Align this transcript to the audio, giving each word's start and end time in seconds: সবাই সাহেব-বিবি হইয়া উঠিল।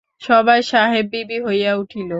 সবাই 0.21 0.59
সাহেব-বিবি 0.63 1.37
হইয়া 1.45 1.71
উঠিল। 1.75 2.09